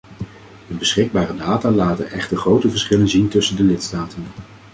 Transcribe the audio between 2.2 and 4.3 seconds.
grote verschillen zien tussen de lidstaten.